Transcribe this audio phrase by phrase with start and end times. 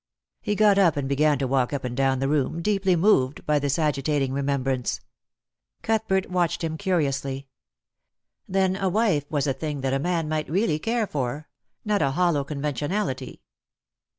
[0.41, 3.59] He got up and began to walk up and down the room, deeply moved by
[3.59, 4.99] this agitating remembrance.
[5.83, 7.45] Cuthbert watched him curiously.
[8.49, 11.47] Then a wife was a thing that a man might really care for—
[11.85, 13.43] not a hollow conventionality.